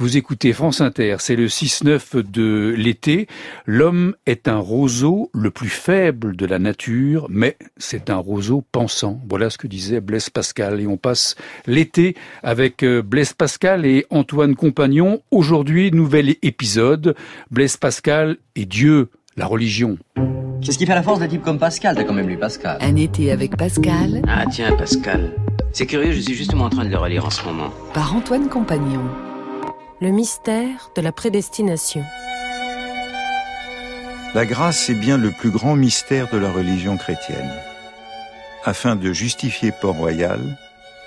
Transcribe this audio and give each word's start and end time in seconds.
Vous 0.00 0.16
écoutez 0.16 0.52
France 0.52 0.80
Inter, 0.80 1.16
c'est 1.18 1.34
le 1.34 1.48
6-9 1.48 2.22
de 2.22 2.72
l'été. 2.76 3.26
L'homme 3.66 4.14
est 4.26 4.46
un 4.46 4.58
roseau 4.58 5.28
le 5.34 5.50
plus 5.50 5.68
faible 5.68 6.36
de 6.36 6.46
la 6.46 6.60
nature, 6.60 7.26
mais 7.28 7.56
c'est 7.78 8.08
un 8.08 8.16
roseau 8.16 8.62
pensant. 8.70 9.20
Voilà 9.28 9.50
ce 9.50 9.58
que 9.58 9.66
disait 9.66 10.00
Blaise 10.00 10.30
Pascal. 10.30 10.80
Et 10.80 10.86
on 10.86 10.98
passe 10.98 11.34
l'été 11.66 12.14
avec 12.44 12.84
euh, 12.84 13.02
Blaise 13.02 13.32
Pascal 13.32 13.84
et 13.86 14.06
Antoine 14.10 14.54
Compagnon. 14.54 15.20
Aujourd'hui, 15.32 15.90
nouvel 15.90 16.36
épisode. 16.42 17.16
Blaise 17.50 17.76
Pascal 17.76 18.36
et 18.54 18.66
Dieu, 18.66 19.08
la 19.36 19.46
religion. 19.46 19.98
C'est 20.62 20.70
ce 20.70 20.78
qui 20.78 20.86
fait 20.86 20.94
la 20.94 21.02
force 21.02 21.18
d'un 21.18 21.26
type 21.26 21.42
comme 21.42 21.58
Pascal. 21.58 21.96
T'as 21.96 22.04
quand 22.04 22.14
même 22.14 22.28
lu 22.28 22.38
Pascal. 22.38 22.78
Un 22.80 22.94
été 22.94 23.32
avec 23.32 23.56
Pascal. 23.56 24.22
Ah 24.28 24.44
tiens, 24.48 24.76
Pascal. 24.76 25.32
C'est 25.72 25.86
curieux, 25.86 26.12
je 26.12 26.20
suis 26.20 26.34
justement 26.34 26.66
en 26.66 26.70
train 26.70 26.84
de 26.84 26.90
le 26.90 26.98
relire 26.98 27.26
en 27.26 27.30
ce 27.30 27.44
moment. 27.44 27.70
Par 27.92 28.14
Antoine 28.14 28.48
Compagnon. 28.48 29.02
Le 30.00 30.10
mystère 30.10 30.92
de 30.94 31.00
la 31.00 31.10
prédestination. 31.10 32.04
La 34.32 34.46
grâce 34.46 34.88
est 34.90 34.94
bien 34.94 35.18
le 35.18 35.32
plus 35.32 35.50
grand 35.50 35.74
mystère 35.74 36.30
de 36.30 36.38
la 36.38 36.52
religion 36.52 36.96
chrétienne. 36.96 37.50
Afin 38.64 38.94
de 38.94 39.12
justifier 39.12 39.72
Port-Royal, 39.72 40.38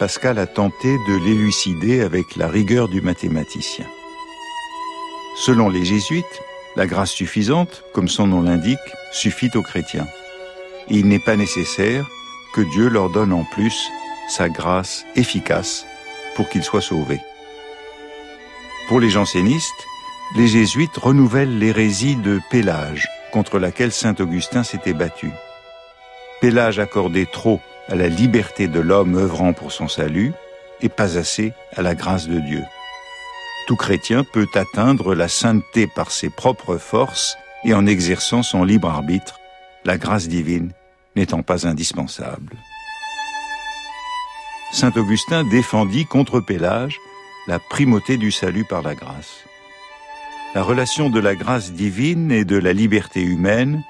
Pascal 0.00 0.40
a 0.40 0.48
tenté 0.48 0.96
de 1.06 1.24
l'élucider 1.24 2.00
avec 2.00 2.34
la 2.34 2.48
rigueur 2.48 2.88
du 2.88 3.00
mathématicien. 3.00 3.86
Selon 5.36 5.68
les 5.68 5.84
jésuites, 5.84 6.42
la 6.74 6.88
grâce 6.88 7.12
suffisante, 7.12 7.84
comme 7.92 8.08
son 8.08 8.26
nom 8.26 8.42
l'indique, 8.42 8.78
suffit 9.12 9.50
aux 9.54 9.62
chrétiens. 9.62 10.08
Il 10.88 11.06
n'est 11.06 11.20
pas 11.20 11.36
nécessaire 11.36 12.08
que 12.54 12.62
Dieu 12.62 12.88
leur 12.88 13.08
donne 13.08 13.32
en 13.32 13.44
plus 13.44 13.88
sa 14.28 14.48
grâce 14.48 15.04
efficace 15.14 15.86
pour 16.34 16.48
qu'ils 16.48 16.64
soient 16.64 16.80
sauvés. 16.80 17.20
Pour 18.90 18.98
les 18.98 19.10
jansénistes, 19.10 19.86
les 20.34 20.48
jésuites 20.48 20.96
renouvellent 20.96 21.60
l'hérésie 21.60 22.16
de 22.16 22.40
Pélage, 22.50 23.08
contre 23.30 23.60
laquelle 23.60 23.92
saint 23.92 24.16
Augustin 24.18 24.64
s'était 24.64 24.94
battu. 24.94 25.30
Pélage 26.40 26.80
accordait 26.80 27.28
trop 27.32 27.60
à 27.86 27.94
la 27.94 28.08
liberté 28.08 28.66
de 28.66 28.80
l'homme 28.80 29.14
œuvrant 29.14 29.52
pour 29.52 29.70
son 29.70 29.86
salut 29.86 30.32
et 30.80 30.88
pas 30.88 31.16
assez 31.16 31.52
à 31.76 31.82
la 31.82 31.94
grâce 31.94 32.26
de 32.26 32.40
Dieu. 32.40 32.64
Tout 33.68 33.76
chrétien 33.76 34.24
peut 34.24 34.48
atteindre 34.54 35.14
la 35.14 35.28
sainteté 35.28 35.86
par 35.86 36.10
ses 36.10 36.28
propres 36.28 36.76
forces 36.76 37.36
et 37.62 37.74
en 37.74 37.86
exerçant 37.86 38.42
son 38.42 38.64
libre 38.64 38.90
arbitre, 38.90 39.38
la 39.84 39.98
grâce 39.98 40.26
divine 40.26 40.72
n'étant 41.14 41.44
pas 41.44 41.64
indispensable. 41.64 42.56
Saint 44.72 44.92
Augustin 44.96 45.44
défendit 45.44 46.06
contre 46.06 46.40
Pélage 46.40 46.98
la 47.46 47.58
primauté 47.58 48.16
du 48.16 48.30
salut 48.30 48.64
par 48.64 48.82
la 48.82 48.94
grâce. 48.94 49.44
La 50.54 50.62
relation 50.62 51.10
de 51.10 51.20
la 51.20 51.34
grâce 51.34 51.72
divine 51.72 52.32
et 52.32 52.44
de 52.44 52.56
la 52.56 52.72
liberté 52.72 53.22
humaine 53.22 53.82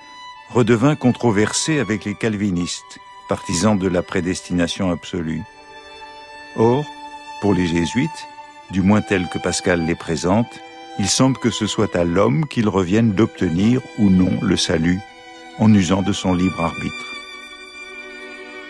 redevint 0.50 0.96
controversée 0.96 1.78
avec 1.78 2.04
les 2.04 2.14
calvinistes, 2.14 2.98
partisans 3.28 3.78
de 3.78 3.88
la 3.88 4.02
prédestination 4.02 4.90
absolue. 4.90 5.42
Or, 6.56 6.84
pour 7.40 7.54
les 7.54 7.66
jésuites, 7.66 8.26
du 8.70 8.82
moins 8.82 9.00
tels 9.00 9.28
que 9.28 9.38
Pascal 9.38 9.86
les 9.86 9.94
présente, 9.94 10.60
il 10.98 11.08
semble 11.08 11.38
que 11.38 11.50
ce 11.50 11.66
soit 11.66 11.96
à 11.96 12.04
l'homme 12.04 12.46
qu'il 12.46 12.68
revienne 12.68 13.12
d'obtenir 13.12 13.80
ou 13.98 14.10
non 14.10 14.38
le 14.42 14.56
salut 14.56 15.00
en 15.58 15.72
usant 15.72 16.02
de 16.02 16.12
son 16.12 16.34
libre 16.34 16.60
arbitre. 16.60 17.16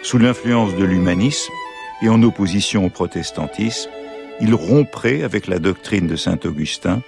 Sous 0.03 0.19
l'influence 0.19 0.75
de 0.77 0.85
l'humanisme 0.85 1.53
et 2.03 2.09
en 2.09 2.23
opposition 2.23 2.87
au 2.87 2.91
protestantisme, 2.91 3.91
il 4.41 4.55
romprait 4.55 5.23
avec 5.23 5.47
la 5.47 5.59
doctrine 5.59 6.07
de 6.07 6.17
saint 6.17 6.39
Augustin, 6.45 7.03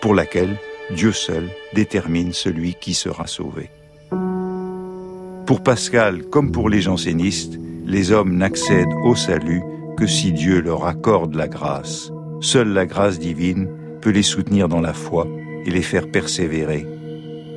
pour 0.00 0.14
laquelle 0.14 0.56
Dieu 0.94 1.12
seul 1.12 1.48
détermine 1.74 2.32
celui 2.32 2.74
qui 2.74 2.94
sera 2.94 3.26
sauvé. 3.26 3.70
Pour 5.46 5.62
Pascal, 5.62 6.24
comme 6.24 6.52
pour 6.52 6.68
les 6.68 6.80
jansénistes, 6.80 7.58
les 7.84 8.12
hommes 8.12 8.36
n'accèdent 8.36 8.94
au 9.04 9.14
salut 9.14 9.62
que 9.96 10.06
si 10.06 10.32
Dieu 10.32 10.60
leur 10.60 10.86
accorde 10.86 11.34
la 11.34 11.48
grâce. 11.48 12.12
Seule 12.40 12.72
la 12.72 12.86
grâce 12.86 13.18
divine 13.18 13.68
peut 14.00 14.10
les 14.10 14.22
soutenir 14.22 14.68
dans 14.68 14.80
la 14.80 14.94
foi 14.94 15.26
et 15.66 15.70
les 15.70 15.82
faire 15.82 16.10
persévérer. 16.10 16.86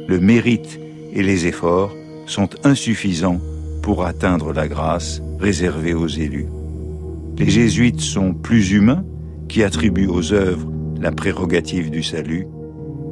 Le 0.08 0.20
mérite 0.20 0.80
et 1.14 1.24
les 1.24 1.48
efforts 1.48 1.94
sont 2.26 2.50
insuffisants 2.64 3.40
pour 3.82 4.06
atteindre 4.06 4.54
la 4.54 4.68
grâce 4.68 5.22
réservée 5.40 5.94
aux 5.94 6.08
élus. 6.08 6.48
Les 7.38 7.50
jésuites 7.50 8.02
sont 8.02 8.34
plus 8.34 8.72
humains 8.72 9.04
qui 9.54 9.64
attribue 9.64 10.08
aux 10.08 10.34
œuvres 10.34 10.68
la 11.00 11.12
prérogative 11.12 11.92
du 11.92 12.02
salut, 12.02 12.48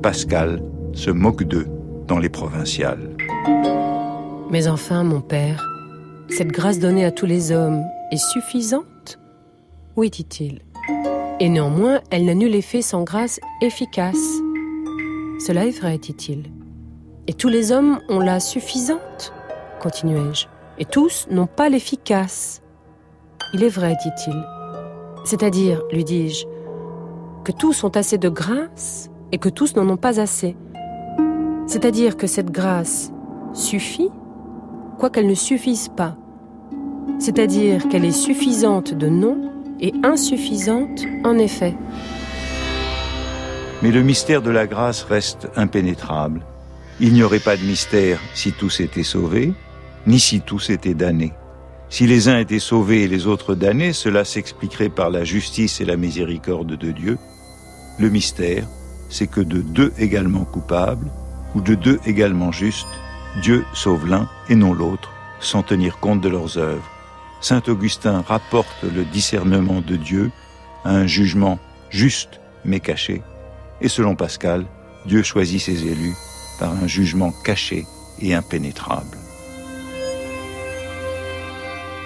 Pascal 0.01 0.63
se 0.91 1.11
moque 1.11 1.43
d'eux 1.43 1.67
dans 2.07 2.17
les 2.17 2.29
provinciales. 2.29 3.15
Mais 4.49 4.67
enfin, 4.67 5.03
mon 5.03 5.21
père, 5.21 5.63
cette 6.29 6.47
grâce 6.47 6.79
donnée 6.79 7.05
à 7.05 7.11
tous 7.11 7.27
les 7.27 7.51
hommes 7.51 7.83
est 8.11 8.17
suffisante? 8.17 9.19
Oui, 9.95 10.09
dit-il. 10.09 10.61
Et 11.39 11.47
néanmoins, 11.47 12.01
elle 12.09 12.25
n'a 12.25 12.33
nul 12.33 12.55
effet 12.55 12.81
sans 12.81 13.03
grâce 13.03 13.39
efficace. 13.61 14.41
Cela 15.45 15.67
est 15.67 15.79
vrai, 15.79 15.99
dit-il. 15.99 16.45
Et 17.27 17.33
tous 17.33 17.49
les 17.49 17.71
hommes 17.71 17.99
ont 18.09 18.19
la 18.19 18.39
suffisante 18.39 19.31
continuai-je. 19.79 20.47
Et 20.79 20.85
tous 20.85 21.27
n'ont 21.29 21.45
pas 21.45 21.69
l'efficace. 21.69 22.63
Il 23.53 23.63
est 23.63 23.69
vrai, 23.69 23.95
dit-il. 24.03 24.43
C'est-à-dire, 25.23 25.81
lui 25.91 26.03
dis-je, 26.03 26.45
que 27.43 27.51
tous 27.51 27.83
ont 27.83 27.89
assez 27.89 28.17
de 28.17 28.29
grâce 28.29 29.09
et 29.31 29.37
que 29.37 29.49
tous 29.49 29.75
n'en 29.75 29.87
ont 29.89 29.97
pas 29.97 30.19
assez. 30.19 30.55
C'est-à-dire 31.67 32.17
que 32.17 32.27
cette 32.27 32.51
grâce 32.51 33.11
suffit, 33.53 34.09
quoiqu'elle 34.99 35.27
ne 35.27 35.35
suffise 35.35 35.89
pas. 35.89 36.15
C'est-à-dire 37.19 37.87
qu'elle 37.87 38.05
est 38.05 38.11
suffisante 38.11 38.93
de 38.93 39.07
nom 39.07 39.51
et 39.79 39.93
insuffisante 40.03 41.05
en 41.23 41.37
effet. 41.37 41.75
Mais 43.81 43.91
le 43.91 44.03
mystère 44.03 44.41
de 44.41 44.51
la 44.51 44.67
grâce 44.67 45.03
reste 45.03 45.49
impénétrable. 45.55 46.41
Il 46.99 47.13
n'y 47.13 47.23
aurait 47.23 47.39
pas 47.39 47.57
de 47.57 47.63
mystère 47.63 48.19
si 48.35 48.51
tous 48.51 48.79
étaient 48.79 49.03
sauvés, 49.03 49.53
ni 50.05 50.19
si 50.19 50.41
tous 50.41 50.69
étaient 50.69 50.93
damnés. 50.93 51.33
Si 51.91 52.07
les 52.07 52.29
uns 52.29 52.39
étaient 52.39 52.59
sauvés 52.59 53.03
et 53.03 53.07
les 53.09 53.27
autres 53.27 53.53
damnés, 53.53 53.91
cela 53.91 54.23
s'expliquerait 54.23 54.87
par 54.87 55.09
la 55.09 55.25
justice 55.25 55.81
et 55.81 55.85
la 55.85 55.97
miséricorde 55.97 56.77
de 56.77 56.91
Dieu. 56.91 57.17
Le 57.99 58.09
mystère, 58.09 58.65
c'est 59.09 59.27
que 59.27 59.41
de 59.41 59.59
deux 59.59 59.91
également 59.97 60.45
coupables, 60.45 61.11
ou 61.53 61.59
de 61.59 61.75
deux 61.75 61.99
également 62.05 62.53
justes, 62.53 62.87
Dieu 63.41 63.65
sauve 63.73 64.07
l'un 64.07 64.29
et 64.47 64.55
non 64.55 64.73
l'autre, 64.73 65.11
sans 65.41 65.63
tenir 65.63 65.99
compte 65.99 66.21
de 66.21 66.29
leurs 66.29 66.57
œuvres. 66.57 66.89
Saint 67.41 67.61
Augustin 67.67 68.21
rapporte 68.21 68.83
le 68.83 69.03
discernement 69.03 69.81
de 69.81 69.97
Dieu 69.97 70.31
à 70.85 70.91
un 70.91 71.07
jugement 71.07 71.59
juste 71.89 72.39
mais 72.63 72.79
caché, 72.79 73.21
et 73.81 73.89
selon 73.89 74.15
Pascal, 74.15 74.65
Dieu 75.07 75.23
choisit 75.23 75.59
ses 75.59 75.85
élus 75.85 76.15
par 76.57 76.71
un 76.71 76.87
jugement 76.87 77.33
caché 77.43 77.85
et 78.21 78.33
impénétrable. 78.33 79.20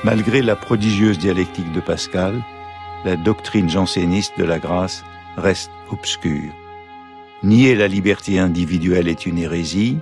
Malgré 0.06 0.44
la 0.44 0.56
prodigieuse 0.56 1.18
dialectique 1.18 1.72
de 1.72 1.80
Pascal, 1.80 2.36
la 3.06 3.16
doctrine 3.16 3.68
janséniste 3.68 4.38
de 4.38 4.44
la 4.44 4.60
grâce 4.60 5.04
reste 5.36 5.72
obscure. 5.92 6.54
Nier 7.42 7.74
la 7.74 7.88
liberté 7.88 8.38
individuelle 8.38 9.08
est 9.08 9.26
une 9.26 9.40
hérésie, 9.40 9.98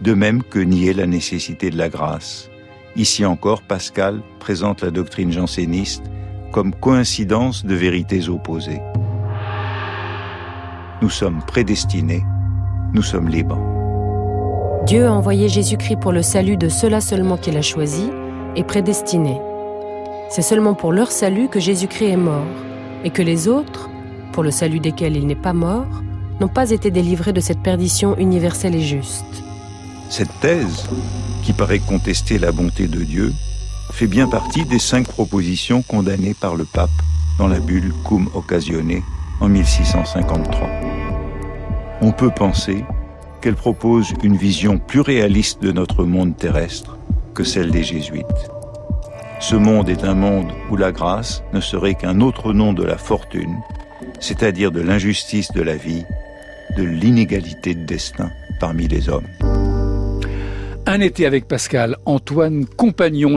de 0.00 0.14
même 0.14 0.42
que 0.42 0.58
nier 0.58 0.94
la 0.94 1.06
nécessité 1.06 1.68
de 1.68 1.76
la 1.76 1.90
grâce. 1.90 2.48
Ici 2.96 3.26
encore, 3.26 3.60
Pascal 3.60 4.22
présente 4.40 4.80
la 4.80 4.90
doctrine 4.90 5.30
janséniste 5.30 6.04
comme 6.50 6.74
coïncidence 6.74 7.66
de 7.66 7.74
vérités 7.74 8.30
opposées. 8.30 8.80
Nous 11.02 11.10
sommes 11.10 11.42
prédestinés, 11.46 12.24
nous 12.94 13.02
sommes 13.02 13.28
libres. 13.28 13.60
Dieu 14.86 15.06
a 15.06 15.12
envoyé 15.12 15.50
Jésus-Christ 15.50 16.00
pour 16.00 16.12
le 16.12 16.22
salut 16.22 16.56
de 16.56 16.70
ceux-là 16.70 17.02
seulement 17.02 17.36
qu'il 17.36 17.58
a 17.58 17.62
choisi 17.62 18.08
et 18.56 18.64
prédestiné. 18.64 19.40
C'est 20.30 20.42
seulement 20.42 20.74
pour 20.74 20.92
leur 20.92 21.10
salut 21.10 21.48
que 21.48 21.60
Jésus-Christ 21.60 22.10
est 22.10 22.16
mort, 22.16 22.46
et 23.04 23.10
que 23.10 23.22
les 23.22 23.48
autres, 23.48 23.90
pour 24.32 24.42
le 24.42 24.50
salut 24.50 24.80
desquels 24.80 25.16
il 25.16 25.26
n'est 25.26 25.34
pas 25.34 25.52
mort, 25.52 26.02
n'ont 26.40 26.48
pas 26.48 26.70
été 26.70 26.90
délivrés 26.90 27.32
de 27.32 27.40
cette 27.40 27.62
perdition 27.62 28.16
universelle 28.16 28.74
et 28.74 28.80
juste. 28.80 29.24
Cette 30.08 30.40
thèse, 30.40 30.88
qui 31.42 31.52
paraît 31.52 31.78
contester 31.78 32.38
la 32.38 32.52
bonté 32.52 32.86
de 32.86 33.02
Dieu, 33.02 33.32
fait 33.90 34.06
bien 34.06 34.26
partie 34.26 34.64
des 34.64 34.78
cinq 34.78 35.06
propositions 35.06 35.82
condamnées 35.82 36.34
par 36.34 36.54
le 36.54 36.64
pape 36.64 36.90
dans 37.38 37.48
la 37.48 37.60
bulle 37.60 37.92
Cum 38.08 38.28
Occasione 38.34 39.02
en 39.40 39.48
1653. 39.48 40.68
On 42.00 42.12
peut 42.12 42.30
penser 42.30 42.84
qu'elle 43.40 43.54
propose 43.54 44.14
une 44.22 44.36
vision 44.36 44.78
plus 44.78 45.00
réaliste 45.00 45.62
de 45.62 45.72
notre 45.72 46.04
monde 46.04 46.36
terrestre 46.36 46.96
que 47.34 47.44
celle 47.44 47.70
des 47.70 47.84
jésuites. 47.84 48.26
Ce 49.40 49.56
monde 49.56 49.88
est 49.88 50.04
un 50.04 50.14
monde 50.14 50.52
où 50.70 50.76
la 50.76 50.92
grâce 50.92 51.42
ne 51.52 51.60
serait 51.60 51.94
qu'un 51.94 52.20
autre 52.20 52.52
nom 52.52 52.72
de 52.72 52.84
la 52.84 52.96
fortune, 52.96 53.56
c'est-à-dire 54.20 54.70
de 54.70 54.80
l'injustice 54.80 55.50
de 55.52 55.62
la 55.62 55.76
vie, 55.76 56.04
de 56.76 56.84
l'inégalité 56.84 57.74
de 57.74 57.84
destin 57.84 58.30
parmi 58.60 58.88
les 58.88 59.08
hommes. 59.08 59.26
Un 60.86 61.00
été 61.00 61.26
avec 61.26 61.46
Pascal 61.46 61.96
Antoine 62.06 62.66
Compagnon. 62.66 63.30